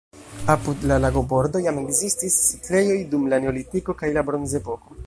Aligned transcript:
Apud 0.53 0.87
la 0.91 0.97
lagobordo 1.03 1.61
jam 1.67 1.77
ekzistis 1.83 2.39
setlejoj 2.47 2.97
dum 3.13 3.33
la 3.35 3.41
neolitiko 3.47 4.01
kaj 4.03 4.15
la 4.19 4.31
bronzepoko. 4.33 4.97